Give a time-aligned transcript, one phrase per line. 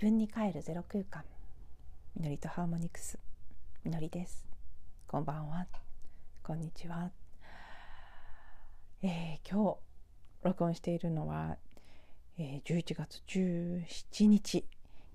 [0.00, 1.24] 自分に帰るゼロ空間。
[2.16, 3.18] みのりとハーモニクス。
[3.84, 4.48] みのりです。
[5.06, 5.66] こんばんは。
[6.42, 7.10] こんにちは、
[9.02, 9.76] えー、今日
[10.42, 11.58] 録音しているのは、
[12.38, 14.64] えー、11月17日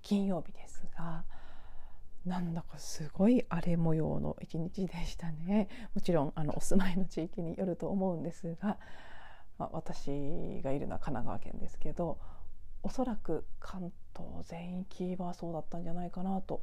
[0.02, 1.24] 金曜日ですが
[2.24, 5.68] なんだかすごい荒れ模様の一日でしたね。
[5.96, 8.78] もちろんあのお住まいの地域によると思うんですが、
[9.58, 12.18] まあ、私がいるのは神奈川県ですけど
[12.82, 16.62] おそらく関東全域はそうだったんじゃないかなと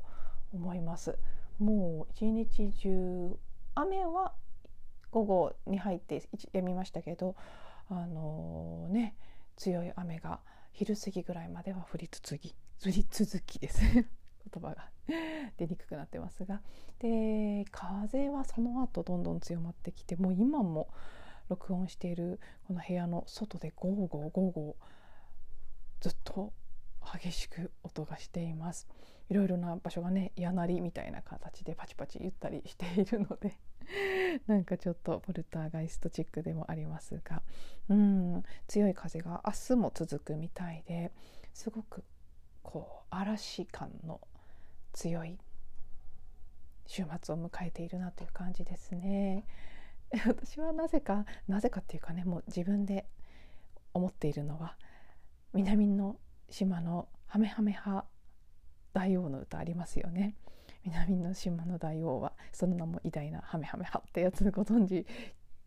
[0.53, 1.17] 思います。
[1.59, 3.37] もう一日中
[3.75, 4.33] 雨は
[5.11, 7.35] 午後に入ってやみましたけど
[7.89, 9.15] あのー、ね
[9.55, 10.39] 強い雨が
[10.71, 13.81] 昼過ぎぐらいまでは降り続き降り続きです。
[13.93, 14.07] 言
[14.61, 14.89] 葉が
[15.57, 16.61] 出にくくなってますが。
[16.99, 20.89] で風はその後どんどん強まってきてもう今も
[21.49, 24.93] 録音しているこの部屋の外でゴーゴーゴーゴー
[26.03, 26.51] ずっと
[27.17, 28.89] 激しく音がしています
[29.29, 33.57] いろいろな場所がね家鳴りみたいな形でパチパチ言ったりしているので
[34.45, 37.41] なんかちょっとポルターガイストチックでもありますが
[37.87, 41.13] うん強い風が明日も続くみたいで
[41.53, 42.03] すごく
[42.63, 44.19] こう嵐感の
[44.91, 45.39] 強い
[46.85, 49.45] 週末を迎えているなという感じですね。
[50.27, 53.07] 私はなぜかなぜかっていうかねもう自分で
[53.93, 54.77] 思っているのは
[55.53, 56.17] 南の
[56.49, 58.05] 島のハメハメハ
[58.93, 60.35] 大王の歌ありますよね
[60.85, 65.05] 南の島の大王はその名も偉大なハメハメハってやつご存知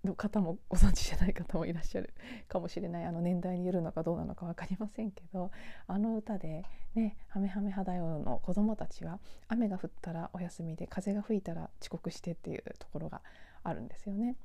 [0.04, 2.14] の方もご存知じゃない方もいらっしゃる
[2.48, 5.50] かもしれないあの年代によるのかどうなのか分かりませんけど
[5.86, 6.64] あの歌で
[6.94, 13.20] ねハメハメハ大王の子供たちは雨が降ったらお休みで風が吹いたら遅刻してっていうところが
[13.62, 14.36] あるんですよね。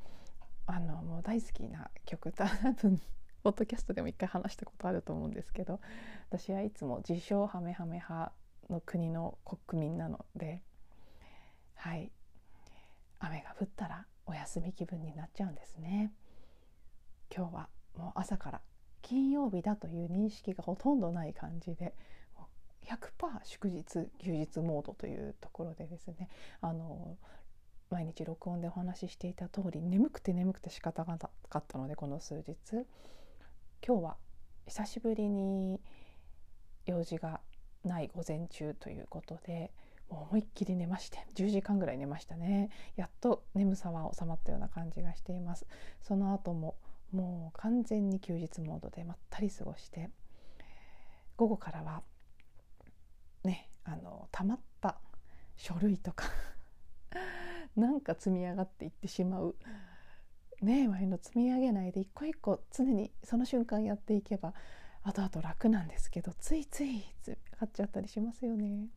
[0.65, 3.01] あのもう大好きな曲多分
[3.43, 5.79] ポッドキャストでも一回話したことあると思うんですけど
[6.29, 8.31] 私はいつも自称ハメハメ派
[8.69, 10.61] の国の国民なので
[11.81, 12.11] はい。
[13.19, 16.13] 雨が降ったらお休み気分になっちゃうんですね。
[17.35, 18.61] 今日はもう朝から
[19.01, 21.95] 金曜日だという認識がほとんどない感じで
[22.85, 22.99] 100%
[23.45, 26.29] 祝日休日モードというところでですね
[26.61, 27.17] あの
[27.89, 32.85] 毎日録音でお話ししていた通り眠くて眠くて仕方がなかったのでこの数日。
[33.85, 34.17] 今日は
[34.67, 35.81] 久しぶりに
[36.85, 37.41] 用事が
[37.83, 39.71] ない午前中ということで
[40.07, 42.69] 思いっきり寝まして10時間ぐらい寝ましたね。
[42.95, 45.65] やっと眠さは収まったような感じがしています。
[46.01, 46.75] その後も
[47.11, 50.11] もう完全に休日モードでまったり過ごして
[51.35, 52.03] 午後からは
[53.43, 54.99] ねあのたまった
[55.57, 56.25] 書類とか
[57.75, 59.55] なんか積み上がっていってしまう
[60.61, 64.53] ね前の積み上げないで一個一個常にその瞬間やっていけば
[65.03, 68.87] 後々楽なんですけどついつい積み上がっちゃったりしますよね。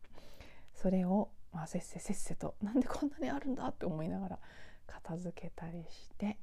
[0.75, 4.39] それを、まあ、せっせせっせとなんでこんなにあるんだって思いながら
[4.87, 6.39] 片付けたりして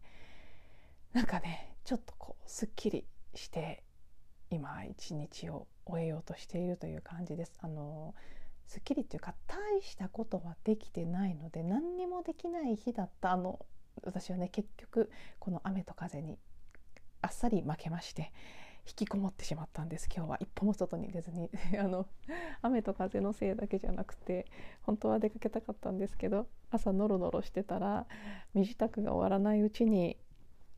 [1.14, 3.06] なんかねちょっとこうすっきり
[3.36, 3.84] して
[4.50, 7.54] 今一日を終えようとしているという感じです。
[7.62, 8.16] あの
[8.66, 13.66] すっきりっていうか大したことはできてないので何にもできない日だったあの
[14.04, 15.10] 私はね結局
[15.40, 16.38] この雨と風に
[17.22, 18.32] あっさり負けまして
[18.88, 20.10] 引きこもってしまったんです。
[20.14, 21.52] 今日は一歩も外に出ずに。
[21.80, 22.08] あの
[22.62, 24.48] 雨と風のせいだけじゃなくて
[24.82, 28.08] 本当は出かけたかったんですけど朝ノロノロしてたら
[28.54, 30.18] 身支度が終わらないうちに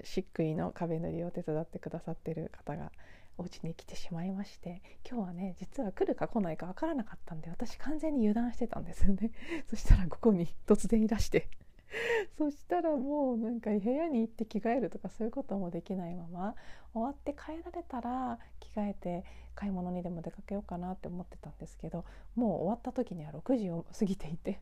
[0.03, 2.91] 漆喰の壁塗りを手伝ってくださってる方が
[3.37, 9.31] お家に来てしまいまして今日はね実は来るか来ないか分からなかったんで私完全に油断してたんですよね。
[9.67, 11.49] そしたらここに突然いらして。
[12.37, 16.55] そしたらもうなんか部屋に行って着替えるとかそういうこともできないまま
[16.93, 22.05] 終わって帰られたら着替えて買い物にでも出かけようかなって思ってたんですけど
[22.35, 24.61] もう終わった時には6時を過ぎていて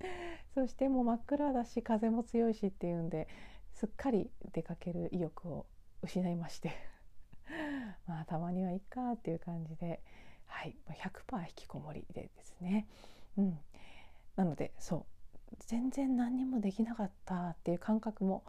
[0.54, 3.28] そしてもう真っ暗だし風も強いしっていうんで
[3.72, 5.66] すっかり出かける意欲を
[6.02, 6.72] 失いまして
[8.06, 10.00] まあたまにはいっかっていう感じで
[10.46, 12.86] はい100%引きこもりでですね。
[13.36, 13.60] うん、
[14.34, 15.17] なのでそう
[15.66, 18.44] 全然何にもできなかったっていう感覚も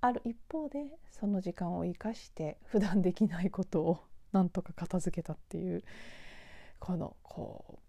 [0.00, 5.84] ある一方でその時間を生かして 普段できないことをなんとか片付けたっていう
[6.78, 7.80] このこう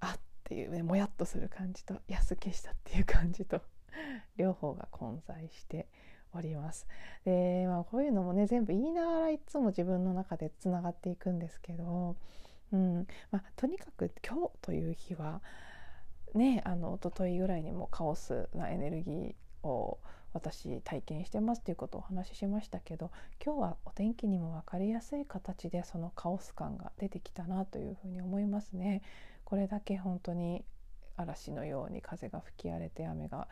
[0.00, 3.60] あっていうねもやっとする感じと安消したっていう感じと
[4.36, 5.88] 両方が混在して
[6.32, 6.88] おります。
[7.24, 12.16] で、まあ、こういうのもね全部言いながらいつも自分の中でつながっていくんですけど、
[12.72, 15.40] うんまあ、とにかく今日という日は
[16.34, 19.98] ねあの一昨日ぐらいにもカオスなエネルギーを
[20.32, 23.10] 私体験してますということをお話ししましたけど
[23.44, 29.02] 今日はお天気にも分かりやすい形でそのカオス感が出てきたなというふうに思いますね。
[29.44, 30.64] これだけ本当に
[31.16, 33.46] 嵐のように風が吹き荒れて雨が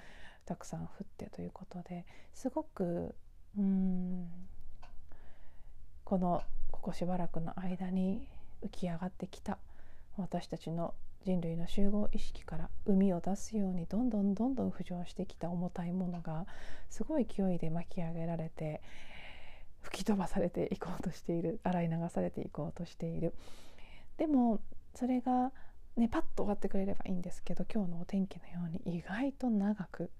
[0.44, 3.14] たくさん降ってということですごく
[3.56, 4.28] うん
[6.04, 8.26] このここしばらくの間に
[8.64, 9.58] 浮き上がってきた
[10.16, 10.94] 私たちの
[11.24, 16.46] 人類の集合意識から海を出すようにどんどんどんどん浮上してきた重たいものが
[16.90, 18.82] すごい勢いで巻き上げられて
[19.82, 23.34] 吹き飛ばされていこうとしている洗い流されていこうとしている。
[24.16, 24.60] でも
[24.94, 25.52] それが
[25.96, 30.10] ねパッと終わってくれればいいんですけど今日のお天気のように意外と長く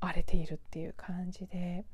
[0.00, 1.84] 荒れているっていう感じで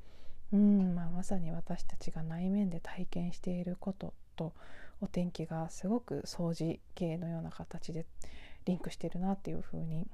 [0.53, 4.53] うん、まあ、まさに私たちが内面で体験していることと
[5.00, 8.06] お天気がすごく掃除系のような形で
[8.67, 10.06] リンクしてるなっていうふうに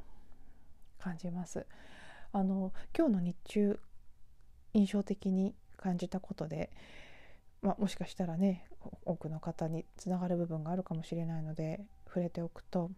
[0.99, 1.67] 感じます。
[2.33, 3.81] あの今日の日中
[4.75, 6.71] 印象的に感じたことで、
[7.63, 8.67] まあ、もしかしたらね
[9.05, 12.91] 多くの方につながる部分があるかもしれないので触れておくと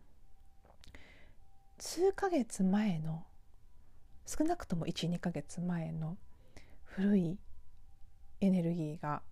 [1.78, 3.24] 数ヶ月前の
[4.26, 6.16] 少なくとも12ヶ月前の
[6.84, 7.38] 古い
[8.40, 9.22] エネルギーが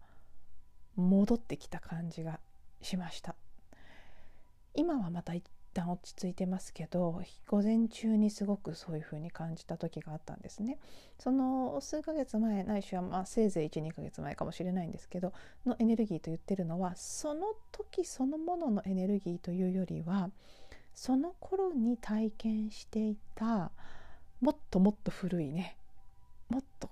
[0.95, 2.41] 戻ってきた感じが
[2.87, 3.35] しました。
[4.75, 5.43] 今はまた一
[5.75, 10.79] 旦落ち着いてますけど午前中にすごくそういう風に感じた時があったんですね。
[11.19, 15.33] その数ヶ月前ないしはまあせいぜい12ヶ月前かもしれないんですけど
[15.67, 20.31] のエネルギーと言ってるのはその時そのもののエネルギーというよりは
[20.95, 23.71] その頃に体験していた
[24.41, 25.77] もっともっと古いね
[26.49, 26.89] もっと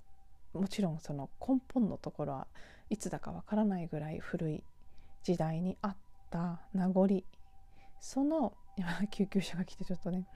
[0.52, 2.46] もちろんその根本のところは
[2.90, 4.64] いつだかわからないぐらい古い
[5.24, 5.96] 時代にあっ
[6.30, 7.24] た名残。
[7.98, 10.26] その今 救急車が来てちょっとね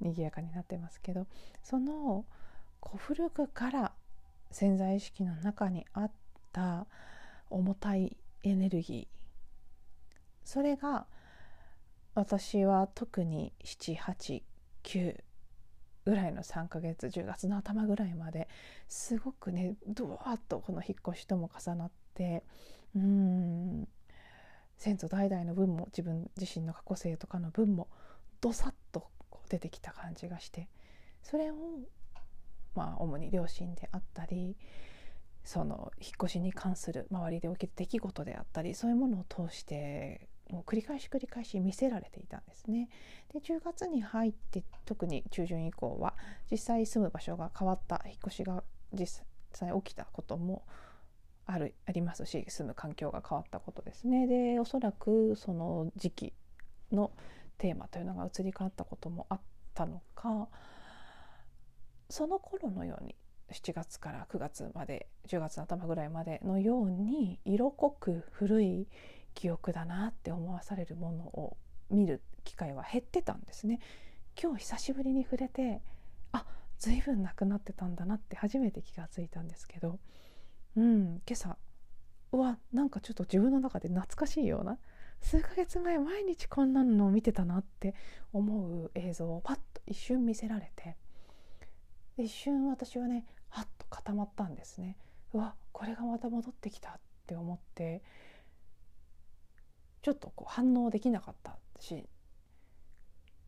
[0.00, 1.26] 賑やかになってますけど
[1.62, 2.24] その
[2.80, 3.92] 古古くから
[4.50, 6.12] 潜在意識の中にあっ
[6.52, 6.86] た
[7.50, 9.14] 重たいエネルギー。
[10.44, 11.06] それが
[12.14, 15.24] 私は特に789
[16.04, 18.46] ぐらいの3ヶ月10月の頭ぐらいまで
[18.88, 22.44] すごくねドワーッとこの引っ越しとも重なって
[22.94, 23.88] うん
[24.84, 27.88] 先祖代々の分も自分自身の過去性とかの分も
[28.42, 29.06] どさっと
[29.48, 30.68] 出てきた感じがして
[31.22, 31.54] それを
[32.74, 34.58] まあ主に両親であったり
[35.42, 42.90] その引っ越しに関する周りで起きた出来事であったりそういうものを通してもう繰り返し繰り返し見せられていたんですね。
[43.32, 46.12] で10月に入って特に中旬以降は
[46.50, 50.62] 実際住む場所が変わった引っ越しが実際起きたことも
[51.46, 54.26] あるありますし住む環境が変わったことですね。
[54.26, 56.32] でおそらくその時期
[56.92, 57.10] の
[57.58, 59.40] テーマというのが移り変わったこともあっ
[59.74, 60.48] たのか
[62.08, 63.14] その頃のように
[63.52, 68.88] 7月から9月まで10月の頭ぐらいまでのように色濃く古い
[69.34, 71.56] 記憶だなって思わされるものを
[71.90, 73.80] 見る機会は減ってたんですね。
[74.40, 75.82] 今日久しぶりに触れて
[76.32, 76.46] あ
[76.78, 79.98] 随分なくなってたんだなって初めて気がついたんですけど、
[80.76, 81.56] うん、今朝
[82.32, 84.78] うわなんかちょっと自分の中で懐かしいような
[85.20, 87.94] 数ヶ月前毎日こんなのを見てたなって
[88.32, 90.96] 思う映像をパッと一瞬見せられて
[92.18, 94.96] 一瞬私はねハッと固まったんですね。
[95.32, 96.92] うわこれがまた戻ってきたっ
[97.26, 98.02] て思って
[100.02, 102.06] ちょっとこう反応できなかったし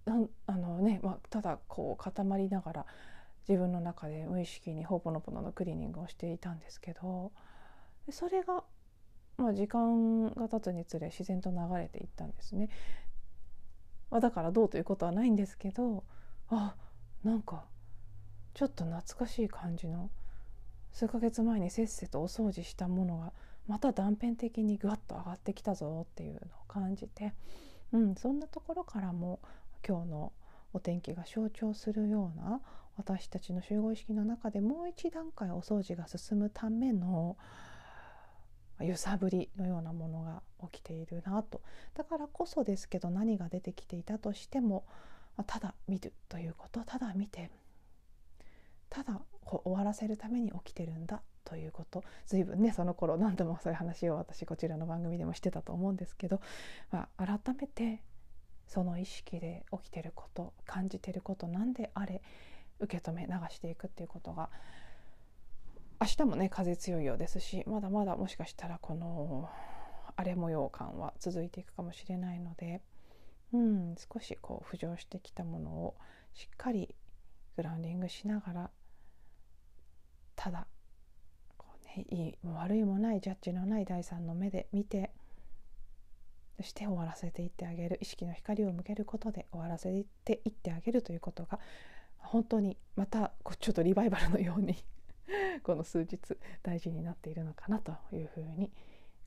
[0.05, 2.87] なんあのね、まあ、ただこう固まりながら
[3.49, 7.33] 自分の中で無意識にほぼのぼののクリーニングをしていたんですけど
[8.11, 8.65] それが、
[9.37, 12.69] まあ、時間が経つにつれ自然と流れていったんですね。
[14.11, 16.05] だからどうということはないんですけど
[16.49, 16.77] あ
[17.25, 17.65] なんか
[18.55, 20.11] ちょっと懐かしい感じの
[20.93, 23.33] 数ヶ月前にせっせとお掃除したものが
[23.67, 27.35] また断片的にぐわっと上がってきたぞっていうのを感じて、
[27.93, 29.41] うん、そんなところからも
[29.87, 30.33] 今日の
[30.73, 32.61] お天気が象徴するような
[32.97, 37.37] 私たちの集合意識の中でもう一段階お掃除が進むための
[38.81, 41.63] 揺さぶりのようなものが起きているなと。
[41.95, 44.85] だからこそですけど何が出てきていたとしても
[45.47, 47.51] ただ見るということただ見て
[48.89, 52.03] ただ終わらせるために起きてるんだということ。
[52.27, 56.41] 随分ねその頃何度もそういう話を私こちらの番組でもしてたと思うんですけど、
[56.91, 58.03] まあ、改めて
[58.67, 62.21] その意識で起きてること感じてること何であれ
[62.81, 64.51] 受け止め流していくっていうことが
[66.01, 69.49] 明日もね風強いようですしまだまだもしかしたらこの
[70.17, 72.83] 荒れ模様感は続いていくかもしれないので、
[73.53, 75.95] うん、少しこう浮上してきたものを
[76.35, 76.95] しっかり
[77.57, 78.71] グラウンディングしながら
[80.35, 80.67] ただ
[81.57, 85.13] こう、ね、いいも悪いもないジャッジのない第三の目で見て
[86.59, 91.59] そして終わらせていってあげる意識の光を向けることで終わらせていってあげるということが
[92.27, 94.77] 本当にまたちょっとリバイバルのように
[95.63, 96.19] この数日
[96.63, 98.71] 大事になっているのかなというふうに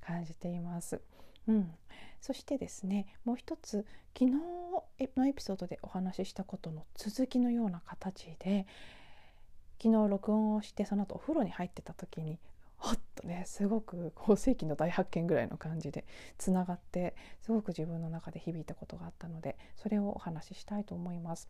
[0.01, 1.01] 感じています。
[1.47, 1.73] うん、
[2.21, 3.85] そしてですねもう一つ
[4.17, 8.67] 昨日のエピソードでお話ししたことの続きのような形で
[9.81, 12.37] 昨日録音をしてその後お風呂に入ってた時に
[12.77, 16.05] ほっとねすごく法世紀の大発見ぐらいの感じで
[16.37, 21.49] つながってすごく自分の中で響いたことがあったのでそれをお話ししたいと思います。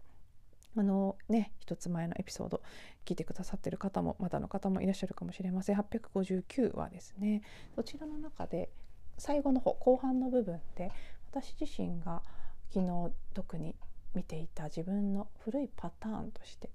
[0.77, 2.61] あのね一つ前のエピソード
[3.05, 5.77] 聞いてくださってる方もまだの方もいらっしゃるかもしれません。
[5.77, 7.41] 859はですね。
[7.75, 8.69] そちらの中で
[9.17, 10.91] 最後の方後半の部分で
[11.31, 12.21] 私自身が
[12.71, 13.75] 昨日特に
[14.13, 16.69] 見ていた自分の古いパターンとして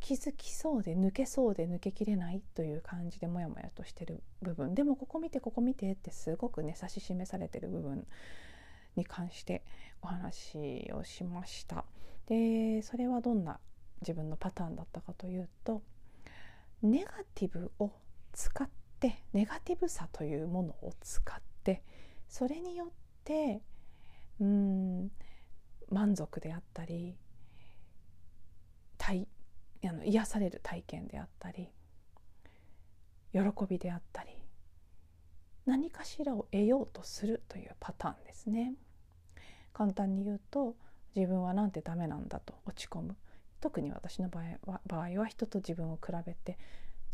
[0.00, 4.74] 気づきそうで抜けそうで抜けきれないという感じでモヤモヤとしてる部分。
[4.74, 8.06] でもここ見てここ見てってすごくね指し示されてる部分
[8.96, 9.62] に関して
[10.02, 11.84] お話をしました。
[12.26, 13.58] でそれはどんな
[14.00, 15.82] 自分のパターンだったかというと
[16.82, 17.92] ネガティブを
[18.32, 18.68] 使っ
[19.00, 21.82] てネガティブさというものを使って
[22.28, 22.88] それによっ
[23.24, 23.62] て
[24.40, 25.10] うん
[25.90, 27.16] 満足であったり
[28.98, 29.26] 体
[29.84, 31.68] あの癒される体験であったり
[33.32, 34.30] 喜びであったり
[35.66, 38.74] 何かしらを得ようとするというパターンですね。
[39.72, 40.76] 簡単に言うと
[41.14, 43.16] 自分はなんてダメなんだと落ち込む。
[43.60, 46.58] 特に私の場合は場合は人と自分を比べて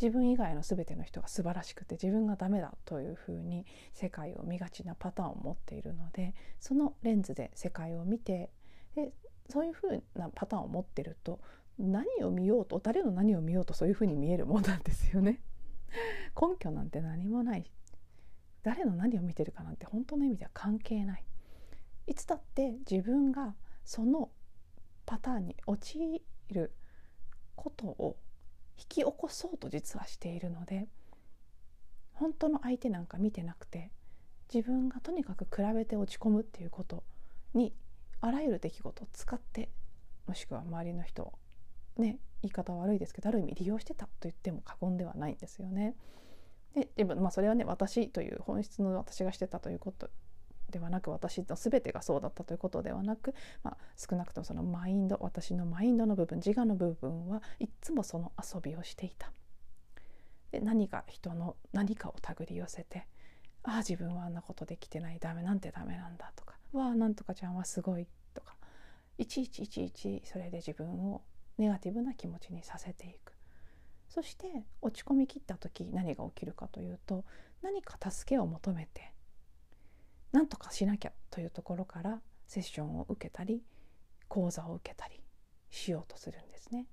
[0.00, 8.50] 自分以外の全ての人が素晴らしくて自分がダメだというふうに世界を見がちなパターンを持っているのでそのレンズで世界を見て
[8.95, 9.12] で
[9.50, 11.40] そういうふうなパターンを持ってると
[11.78, 15.40] 何を見ようと誰の何を見ようとそういうふうに見えるもんなんですよね。
[16.40, 17.71] 根拠なんて何もない。
[18.62, 21.25] 誰の何を見てるかなんて本当の意味では関係ない。
[22.07, 23.55] いつだって自分が
[23.88, 24.28] その
[25.07, 25.99] パターンに陥
[26.50, 26.73] る
[27.57, 28.18] ことを
[28.76, 30.88] 引き起こそうと実はしているので
[32.12, 33.90] 本当の相手なんか見てなくて
[34.52, 37.02] 自分がとにかく比べて落ち込むっていうこと
[37.54, 37.73] に
[38.21, 39.71] あらゆる出来事を使って
[40.26, 41.33] もしくは周りの人を
[41.97, 45.95] ね言い方悪いですけどある意味利用してたと言っても過言ではないんですよね。
[46.75, 50.11] ででもまあそれはね私という本質の私がしてたということ
[50.71, 59.33] ではなく私の全てがそうだったということではなく、まあ、少なくともそのマインド私のマインドの部分自我の部分はいつもその遊びをしていた。
[60.51, 63.07] で何か人の何かを手繰り寄せて
[63.63, 68.57] 「ああ自分はあんなことできてないダメなんてダメなんだ」とか「わあなんとかちゃんはすごい」とか
[69.19, 71.23] いちいちいちいちそれで自分を
[71.59, 73.39] ネガティブな気持ちにさせていく。
[74.09, 77.25] そして落ち込みきった時何が起きるかというと
[77.63, 79.13] 何か助けを求めて
[80.32, 83.62] 何とかしなきゃというところからセッションを受けたり
[84.28, 85.23] 講座を受けたり
[85.70, 86.87] しようとするんですね。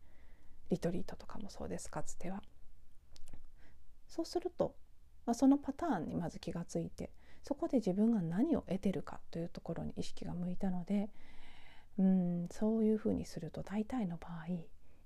[0.69, 2.41] リトリートとかもそうですかつては。
[4.07, 4.75] そうすると、
[5.25, 7.11] まあ、そのパターンにまず気がついて
[7.43, 11.09] そこで自分が何を得てるかというところに意識が向いたので
[11.97, 14.45] うんそういうふうにすると大体の場合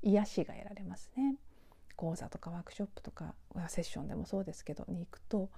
[0.01, 1.35] 癒しが得られますね。
[1.95, 3.35] 講座とかワークショップとか
[3.67, 5.49] セッションでもそうですけどに行くと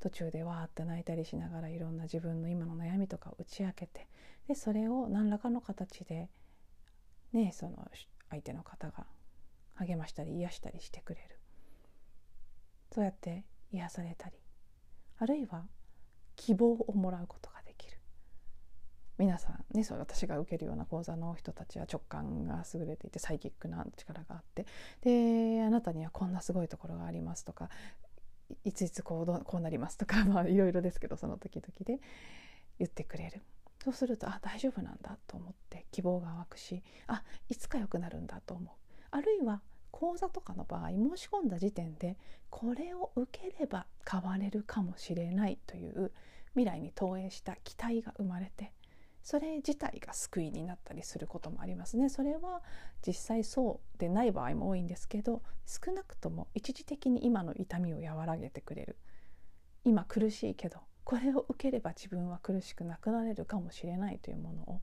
[0.00, 4.06] 途中でわーって泣いたりしながらいろんな自分の今の悩みとかを打ち明けて
[4.46, 6.28] でそれを何らかの形で
[7.32, 7.88] ねその
[8.30, 9.06] 相手の方が
[9.74, 11.38] 励ましたり癒したりしてくれる。
[12.92, 14.36] そうやって癒されたり
[15.18, 15.66] あるいは
[16.36, 17.98] 希望をもらうことができる。
[19.18, 24.64] 皆さんねそう私が受けるような講座の人たちは直感が優れていてサイキックな力があって
[25.00, 27.68] であなたにはこんなすごいところがありますとか
[28.64, 32.00] いついつこうこうなりますとか まあいろいろですけどその時々で
[32.78, 33.42] 言ってくれる。
[33.84, 38.74] そうするとあ大丈夫なんだと思って希望が湧くしあいつか良くなるんだと思う。
[39.10, 42.16] あるいは講座とかの場合申し込んだ時点で
[42.50, 46.12] これを受ければ変われるかもしれないという
[46.52, 48.72] 未来に投影した期待が生まれて
[49.28, 52.08] それ自体が救いになったりすることもありますね。
[52.08, 52.62] それは
[53.06, 58.96] 実際そうでない場合も多いんですけど少なくとも一時的に今の痛みを和らげてくれる
[59.84, 64.80] 今苦しいけどこれを受ければ自分は苦しくなくなれるかもしれないというものを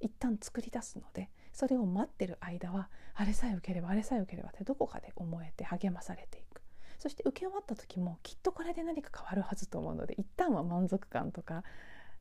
[0.00, 6.62] 一旦作り出すのでそれを待ってる間はあれさえ受ければあれさえ受ければってどこかで思えて励まされていく
[6.98, 11.62] そして受け終わった時もきっとこれで何か変わるはずと思うので一旦は満足感とか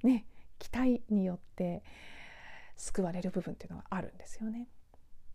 [0.03, 0.25] ね
[0.59, 1.83] 期待によって
[2.77, 4.67] 救われる部分っていうのがあるんですよね。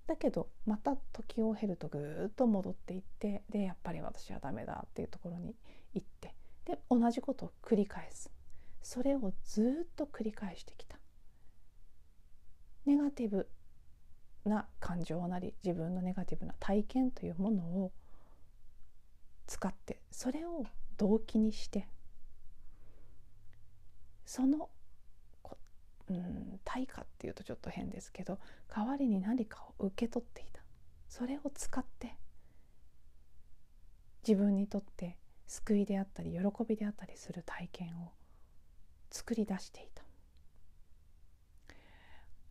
[0.06, 5.54] だけどまた時を経るとぐっと戻っていってでやっぱり私はダメだっていうところに
[5.94, 6.34] 行って
[6.64, 8.28] で同じことを繰り返す
[8.82, 10.98] それをずっと繰り返してきた
[12.86, 13.48] ネガティブ
[14.44, 17.92] な感情なり自分のネガティブな体験というものを
[19.46, 20.64] 使ってそれを
[20.96, 21.86] 動機にして
[24.30, 24.70] その、
[26.10, 28.38] うん、対価っていうとちょっと変ですけど
[28.68, 30.60] 代わりに何かを受け取っていた。
[31.08, 32.16] それを使って
[34.26, 38.12] 自分にとって救いであったり喜びであったりする体験を
[39.10, 40.04] 作り出していた。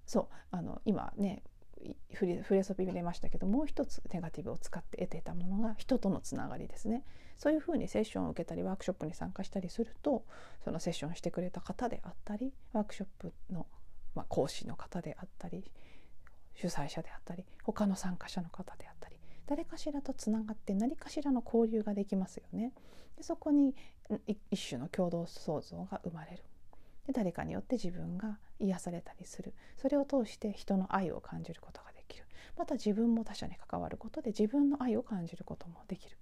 [0.06, 1.44] そうあの今ね
[2.12, 7.04] 触れ触れそびれましたけどもう一つネガティブを使って得ていたものが人とのつながりですね
[7.38, 10.26] そういうふうにセッションを受けたりワークショップに参加したりすると
[10.64, 13.66] そのセッションしてくれた方であったりワークショップの、
[14.16, 15.72] まあ、講師の方であったり
[16.56, 19.16] 主催者であったり他の参加者の方であったり
[19.48, 22.72] 誰かしらとつながって何かしらの交流ができますよね。
[23.18, 23.76] でそこに
[24.52, 26.44] 一種の共同創造が生まれる。
[27.10, 29.56] で誰かによって自分が癒されたりする。
[29.78, 32.26] それを通して人の愛を感じることができる。
[32.56, 36.16] また自分も他者に関わることで自分の愛を感じることもできる。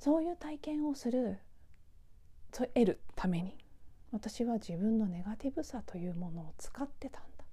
[0.00, 1.38] そういう体験をする
[2.50, 3.56] 得るために
[4.10, 7.44] 私は自分のネガティブさというものを使ってたんだ。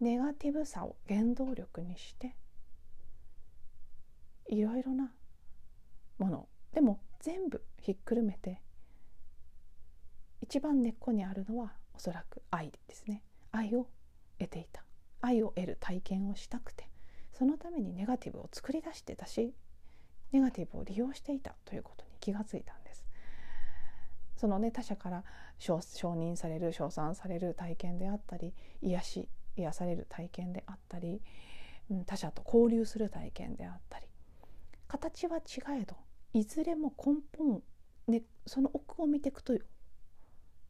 [0.00, 2.34] ネガティブさを原動力にして
[4.48, 5.12] いろいろな
[6.18, 6.48] もの。
[6.72, 8.60] でも全部ひっくるめて
[10.48, 13.22] 一番根っこにあるのはおそらく愛ですね。
[13.52, 13.86] 愛を
[14.38, 14.82] 得ていた。
[15.20, 16.88] 愛を得る体験をしたくて
[17.34, 19.52] そのためにネガティブを作り出してたし
[20.32, 23.04] ネガティブを利用していたということに気がついたんです。
[24.38, 25.24] そのね他者から
[25.58, 25.80] 承
[26.14, 31.20] 認される称賛される体験であったり癒し癒される体験であったり
[32.06, 34.06] 他者と交流する体験であったり
[34.86, 35.42] 形は違
[35.82, 35.94] えど
[36.32, 37.62] いずれも根本
[38.08, 39.52] でその奥を見ていくと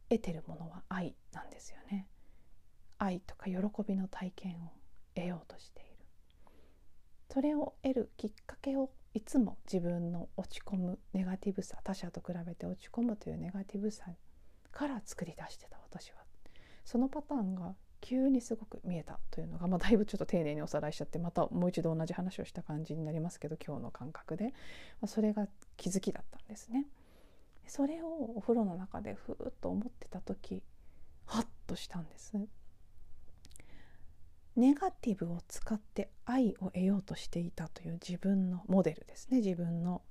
[0.09, 2.09] 得てるものは愛なんですよね。
[2.99, 4.73] 愛とか喜びの体験を
[5.15, 6.07] 得ようとしている。
[7.31, 14.07] それを得るきっかけをいつも自分の落ち込むネガティブさ他者と比べて落ち込むというネガティブさ
[14.71, 16.19] から作り出してた私は。
[16.85, 24.51] そのパターンが急にすごく見えたというのが、まあ、だいぶちょっと丁寧におさらいしちゃってまたもう一度同じ話をした感じになりますけど今日の感覚で、ま
[25.03, 26.87] あ、それが気づきだったんですね。
[27.69, 30.63] それをお風呂の中でふーっと思ってた時
[31.27, 32.35] ハッとしたんです。
[34.57, 39.39] ネガティブを使って愛を得ようとしていたという自分のモデルですね。
[39.39, 40.03] 自分の、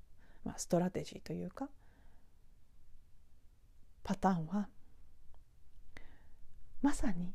[0.46, 1.70] まあ、ストラテジーというか
[4.04, 4.70] パターンは
[6.82, 7.34] まさに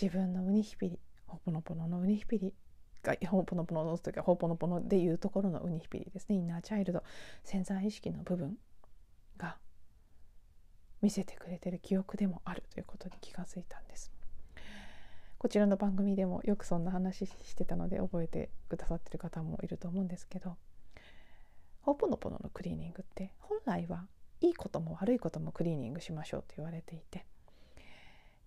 [0.00, 2.54] 自分のウニヒピリホポノポノのウニヒピリ
[3.02, 6.36] がホポノポノのというかホポノポノでいうところのウニヒピリですね。
[6.36, 7.04] インナーチャイルド
[7.44, 8.56] 潜在意識の部分。
[9.38, 9.56] が
[11.00, 14.12] 見せてくれてる記憶でもあるということに気がついたんです。
[15.42, 20.56] こちらの番組でもよくそんな話してたので覚えてくださってる方もいると思うんですけど
[21.80, 24.04] ホーポノポノのクリーニングって本来は
[24.40, 27.26] いいことも悪いこともクリーニングしましょうと言われていて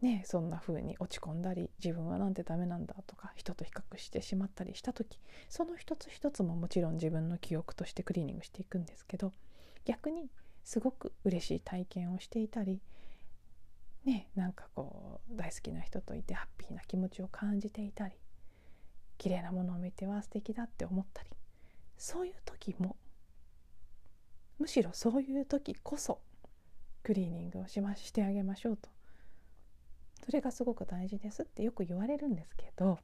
[0.01, 5.19] ねそんな風に落ち込んだり自分はなんてダメなんだとか人と比較してしまったりした時
[5.49, 9.33] その一つ一つももちろん自分の記憶としてクリーニングしていくんですけど
[9.83, 10.29] 逆に
[10.65, 12.81] すごく嬉しい体験をしていたり
[14.03, 18.15] ねなんかこう大好きな人といてハッピーな気持ちを感じていたり
[19.17, 21.29] 綺麗なものを見ては素敵だって思ったり
[21.97, 22.97] そういう時も
[24.59, 26.19] むしろそういう時こそ
[27.03, 28.89] クリーニングをしましてあげましょうと。
[30.25, 32.97] それがすごく大事ですってよく言われるんですけど、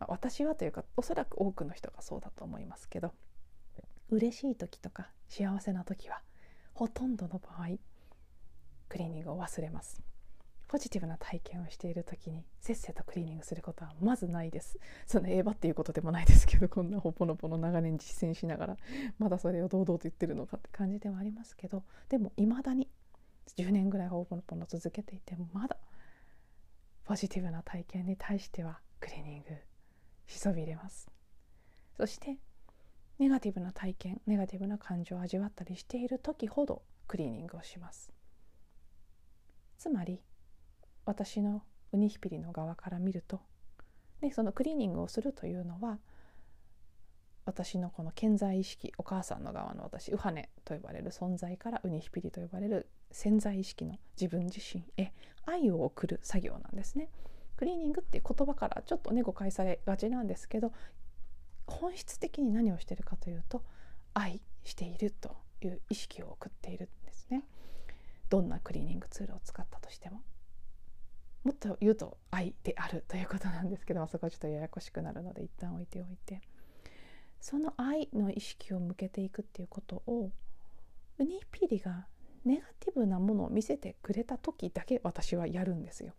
[0.00, 3.12] まあ、私はというかおそらく多くの人がそうだと思いますけど
[4.10, 6.20] 嬉しい時とか幸せな時は
[6.74, 7.76] ほとんどの場合
[8.88, 10.00] クリーニングを忘れます。
[10.68, 14.78] ポジティブな体験をしている時にせっせとクリーニングすることはまずないです。
[15.06, 18.76] そのええばっていうことでもないですけどこんなほぽのぽの長年実践しながら
[19.18, 22.88] まだそれを堂々と言ってるのかって感じではありますけどでもいまだに
[23.56, 25.76] 10年ぐらいほぽのぽの続けていてもまだ
[27.04, 29.48] ポジティブな体験に対してはクリーニング
[30.26, 31.08] しそびれます。
[31.96, 32.36] そして
[33.18, 38.12] ネガティブな体験ネガティブな感情を味わったりしている時ほどクリーニングをします
[39.78, 40.20] つまり
[41.04, 43.40] 私のウニヒピリの側から見ると
[44.20, 45.98] でそのクリーニングをするというのは
[47.46, 55.12] 私のこの健在意識お母さんの側の私ウハネと呼ばれる存在からウニヒピリと呼ばれる潜在意識の自分自身へ
[55.46, 57.08] 愛を送る作業なんですね。
[57.56, 60.72] クリーニングって言葉からちょっとね誤解されがちなんですけど
[61.66, 63.62] 本質的に何をしてるかというと
[64.14, 67.44] 愛しているという意識を送っているんですね。
[68.28, 70.22] どんなクリーニングツールを使ったとしても。
[71.44, 76.40] もっと言うと愛であるということなんですけどもそこはちょっとややこしくなるので一旦置いておいて。
[77.40, 80.32] その愛の意識を向けていくっていうことを
[81.18, 82.06] ウニピリが
[82.44, 86.14] ネガティブなものを見せてくれた時だけ私はやるんですよ。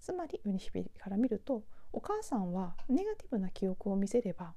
[0.00, 4.54] つまりウニヒピリから見るとお母さんはネガティブな記憶を見せれば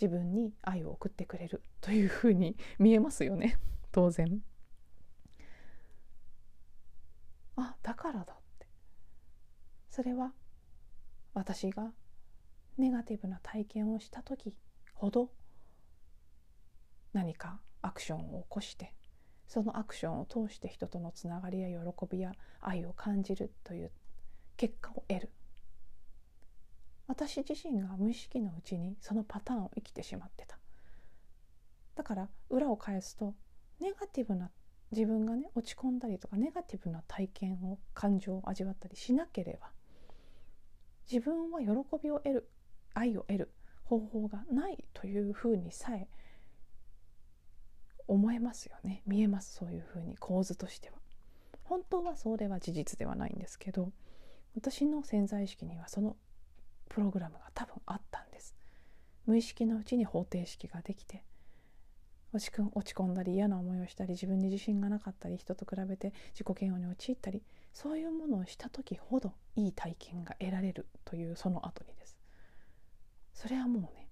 [0.00, 3.58] 自分に愛を送ってくれるというふうに 見えますよね。
[3.92, 4.42] 当然。
[7.56, 8.66] あだからだって。
[9.90, 10.32] それは
[11.34, 11.92] 私が
[12.78, 14.56] ネガティブな体験をした時
[14.94, 15.30] ほど
[17.12, 18.94] 何かアクションを起こして
[19.46, 23.92] そのアクションを通して人とのつながりや喜びや愛を感じるという
[24.56, 25.30] 結果を得る。
[27.12, 30.58] 私自身が無意識のうちにそのパターンを生きてしまってた。
[31.94, 33.34] だから裏を返すと
[33.80, 34.50] ネガティブな
[34.90, 39.68] 自分がね落ち込んだりとかネガティブな体験を感情を味わったりしなければ
[41.10, 41.66] 自分は喜
[42.02, 42.48] びを得る
[42.94, 43.52] 愛を得る
[43.84, 46.08] 方法がないというふうにさえ
[48.08, 49.02] 思えますよね。
[49.06, 50.96] 見えますそういうふうに構図としては。
[51.64, 53.92] 本当はそれは事実ではないんですけど
[54.56, 56.16] 私の潜在意識にはその
[56.92, 58.54] プログラムが多分あったんです。
[59.24, 61.24] 無意識のうちに方程式ができて
[62.32, 72.18] 落ちく落ち込んだり嫌な思いをしたり自分に自信がなかったり人と比べて自己嫌悪に陥ったりそういうものをした時ほどいい体験が得られるというその後にです。
[73.32, 74.08] それはもうね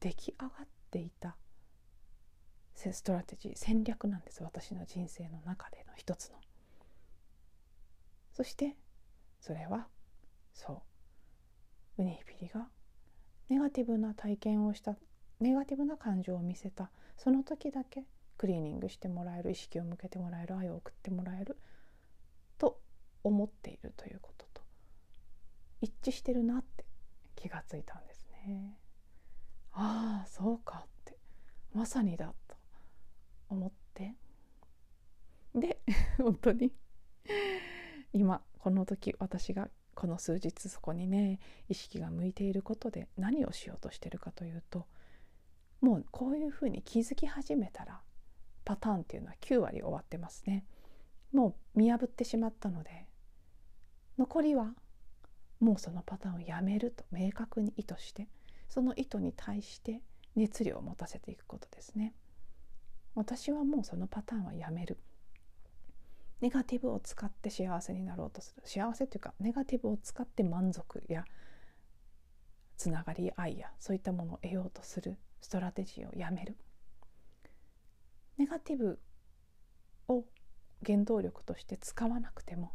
[0.00, 1.36] 出来上がっていた
[2.74, 4.42] ストラテジー戦略なんです。
[4.42, 6.36] 私の人生の中での一つの。
[8.32, 8.76] そして
[9.40, 9.86] それは
[10.52, 10.95] そう。
[11.98, 12.68] ウニヒピリが
[13.48, 14.96] ネガティブな体験をした
[15.40, 18.04] ネガティブな感情を見せたその時だけ
[18.38, 21.56] クリーニングしてもらえる意識を向けてもらえる愛を送ってもらえる
[22.58, 22.80] と
[23.24, 24.62] 思っているということと
[25.80, 26.84] 一致してるなって
[27.34, 28.78] 気がついたんですね。
[29.72, 31.16] ああそうかって
[31.74, 32.56] まさにだと
[33.50, 34.14] 思って
[35.54, 35.78] で
[36.16, 36.72] 本当に
[38.12, 44.86] 今この時私がこの数日そこにね意識が向いていることで何をしようとしてるかというと
[45.80, 48.00] もうこういうふうに気づき始めたら
[48.64, 50.64] パターンっていうのは9割終わってますね。
[51.32, 53.06] もう見破ってしまったので
[54.18, 54.74] 残りは
[55.60, 58.28] もうそのパターンをやめると明確に意図して
[58.68, 60.02] その意図に対して
[60.34, 62.14] 熱量を持たせていくことですね。
[63.14, 64.98] 私はもうそのパターンはやめる。
[66.40, 71.24] ネガティブを使って幸せになろうとする幸せというかネガティブを使って満足や
[72.76, 76.56] つながり愛やそういったものを得ようとするストラテジーをやめる。
[78.36, 79.00] ネガティブ
[80.08, 80.24] を
[80.84, 82.72] 原動力として使わなくても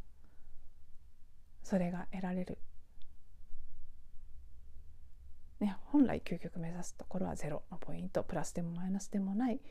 [1.61, 2.57] それが得られる、
[5.59, 8.23] ね、本来究極目指すところはゼロのポイント。
[8.23, 9.61] プラスでもマイナスでもない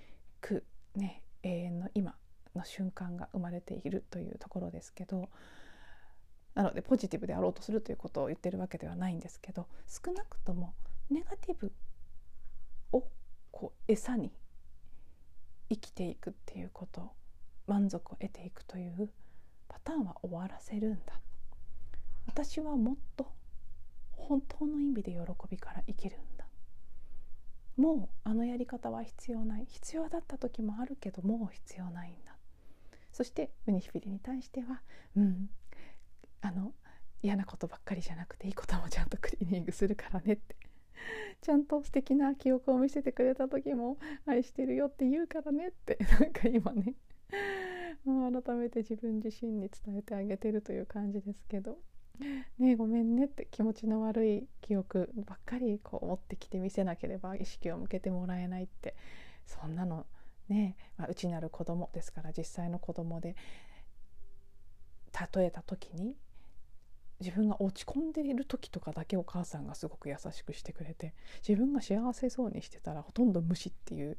[0.41, 2.15] く、ね、永遠の今。
[2.61, 5.29] の瞬間が生まれているというところですけど
[6.55, 10.75] なのでポジティブであろうとするということを言ってるわけではないんですけど少なくとも
[11.11, 11.73] ネガティブ
[12.93, 13.05] を
[13.51, 14.33] こう餌に
[15.71, 17.11] 生きていくっていうこと
[17.67, 19.09] 満足を得ていくという
[19.69, 21.21] パターンは終わらせるんだ。
[22.27, 23.29] 私はもっと
[24.13, 25.19] 本当の意味で喜
[25.49, 26.47] びから生きるんだ。
[27.77, 29.67] もうあのやり方は必要ない。
[29.67, 32.30] 必要だった時もあるけどもう必要ないんだ。
[33.13, 34.83] そしてウニヒピリに対しては
[35.17, 35.51] うん
[36.41, 36.73] あの
[37.23, 40.57] 嫌なことばっかりじゃなくていいこともちゃんとクリーニングするからねって。
[41.41, 46.95] ちゃんと素敵な記憶を見せてくれた時も愛してるよって言うからねってなんか今ね。
[48.05, 51.79] もう改めて自分自身に伝えてあげてるという感じですけど。
[52.59, 58.95] ねごめんねって気持ちの悪い記憶ばっかりこう持ってきて見せなければ意識を向けてもらえないって。
[59.47, 60.07] そんなの
[60.51, 63.37] ね、まあ、内なる子供ですから実際の子供で
[65.35, 66.17] 例えた時に
[67.21, 71.15] 自分が落ち込んでいる時とかだけお母さんがすごく優しくしてくれて
[71.47, 74.17] 自分が幸せそうにしてたらほとんど無視っていう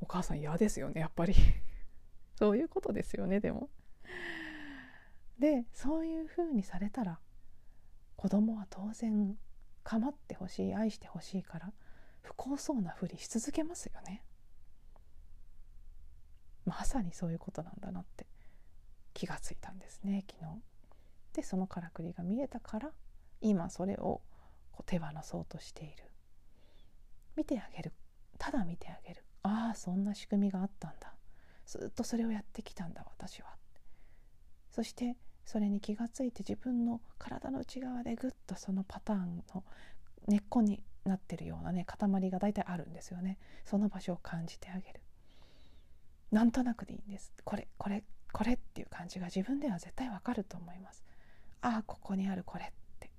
[0.00, 1.34] お母さん嫌ですよねやっぱり
[2.38, 3.70] そういうことですよねでも。
[5.38, 7.18] でそういうふうにされたら
[8.16, 9.38] 子供は当然
[9.82, 11.72] 構ってほしい愛してほしいから
[12.20, 14.22] 不幸そうなふりし続けますよね。
[16.64, 18.26] まさにそういうことなんだなって
[19.14, 20.60] 気がついたんですね昨日。
[21.32, 22.90] でそのからくりが見えたから
[23.40, 24.20] 今それを
[24.72, 26.04] こう手放そうとしている。
[27.36, 27.92] 見てあげる。
[28.38, 29.24] ただ見てあげる。
[29.42, 31.14] ああそんな仕組みがあったんだ。
[31.66, 33.48] ずっとそれをやってきたんだ私は。
[34.72, 39.64] そしてそれに気がついて自分の体の内側でぐっとそのパターンの
[40.26, 43.38] 根っこになってるようなね塊が大体あるんですよね。
[43.64, 45.00] その場所を感じてあげる。
[46.30, 47.32] なんとなくでいいんです。
[47.44, 51.04] これこれこれっていう感じが自分では絶対わかると思います。
[51.62, 52.68] ああここにあるこれっ
[53.00, 53.10] て。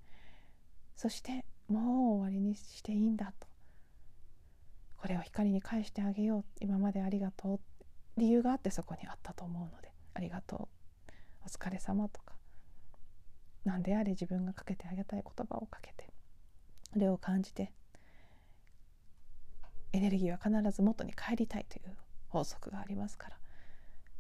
[0.96, 3.48] そしてもう終わりにしていいんだと。
[4.98, 6.46] これを光に返してあげよう。
[6.60, 7.60] 今までありがとう。
[8.18, 9.92] 理由があってそこにあったと思うので。
[10.14, 10.70] ありがと
[11.10, 11.12] う。
[11.46, 12.36] お疲れ様とか。
[13.66, 16.08] 何であれ自分がかけてあげたい言葉をかけて。
[16.94, 17.72] それを感じて。
[19.94, 21.98] エネルギーは必ず元に帰りたいという
[22.32, 23.38] 法則がありますから。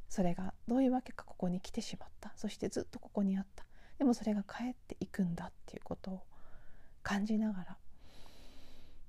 [0.10, 2.34] それがどういうわけかここに来てしまった。
[2.36, 3.66] そしてずっとここにあった。
[3.98, 6.22] でもそれが帰っていくんだっていうことを
[7.04, 7.78] 感じながら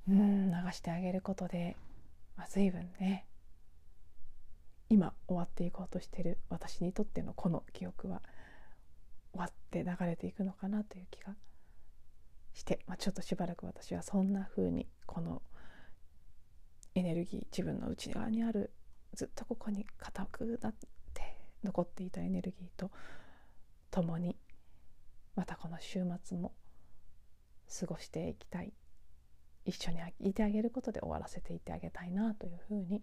[0.08, 1.76] うん流してあげることで、
[2.36, 3.26] まあ、随分ね
[4.88, 8.20] 今終わっていこうとしてる私にとってのこの記憶は
[9.32, 11.34] 終わって流れていくのかなという気が
[12.52, 15.40] して、まあ、ちょっとしばらく私はそんな風にこの
[16.94, 18.70] エネルギー自分の内側にある
[19.14, 20.75] ずっとここに固くなっ
[21.14, 22.90] て残っていたエネルギーと
[23.90, 24.37] 共に
[25.37, 26.53] またこの週末も
[27.81, 28.72] 過ごしていきたい
[29.64, 33.03] 一緒にいてあげることで終わらせていってあげたいなというふうに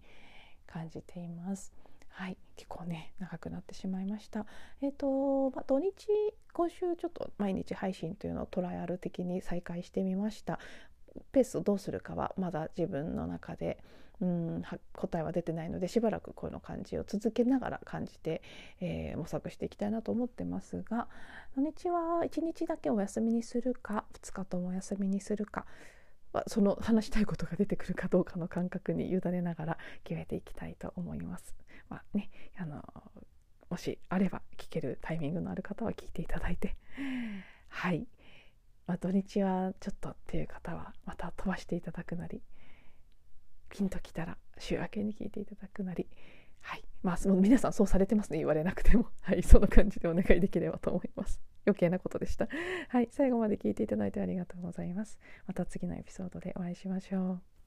[0.67, 1.73] 感じています。
[2.09, 4.45] はい結構ね長くなってしまいました
[4.81, 5.93] えっ、ー、と、まあ、土日
[6.51, 10.59] 今週ちょっと毎日配信というのをトライアル的に再開してみました
[11.31, 13.81] ペースをどうするかはまだ自分の中で
[14.21, 18.41] うん答えは出てないのでしばらくこの感じを続けながら感じて、
[18.81, 21.07] えー、模索していきたいなと思ってますが
[21.55, 25.65] 土日は1日だけお休みにするか2日ともお休みにするか
[26.47, 31.55] その話したいことが出てくるかどうかの感覚に委ねながら決めていきたいと思います。
[31.89, 32.83] まあね、あの
[33.69, 36.75] もしあれば聞けるタイミングのある方は聞いていただいて
[37.67, 38.05] はい、
[38.85, 42.41] まあ、土日はちょっとっていう方はまた飛ばしていただくなり
[43.69, 46.07] ピンときたら週明けに聞いていただくなり。
[46.61, 46.83] はい。
[47.01, 48.39] まあ皆さんそうされてますね。
[48.39, 49.07] 言われなくても。
[49.21, 49.43] はい。
[49.43, 51.41] その感じでお願いできればと思います。
[51.65, 52.47] 余計なことでした。
[52.89, 53.07] はい。
[53.11, 55.19] 最後まで聞いていただいてありがとうございます。
[55.47, 57.58] また次のエピソードでお会いしましょう。